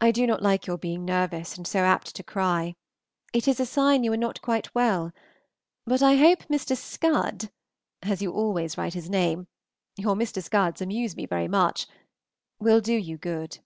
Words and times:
I 0.00 0.12
do 0.12 0.28
not 0.28 0.42
like 0.44 0.68
your 0.68 0.78
being 0.78 1.04
nervous, 1.04 1.56
and 1.56 1.66
so 1.66 1.80
apt 1.80 2.14
to 2.14 2.22
cry, 2.22 2.76
it 3.32 3.48
is 3.48 3.58
a 3.58 3.66
sign 3.66 4.04
you 4.04 4.12
are 4.12 4.16
not 4.16 4.40
quite 4.40 4.72
well; 4.76 5.10
but 5.84 6.02
I 6.04 6.14
hope 6.14 6.44
Mr. 6.44 6.76
Scud 6.76 7.50
as 8.04 8.22
you 8.22 8.30
always 8.30 8.78
write 8.78 8.94
his 8.94 9.10
name 9.10 9.48
(your 9.96 10.14
Mr. 10.14 10.40
Scuds 10.40 10.80
amuse 10.80 11.16
me 11.16 11.26
very 11.26 11.48
much) 11.48 11.88
will 12.60 12.80
do 12.80 12.94
you 12.94 13.18
good. 13.18 13.58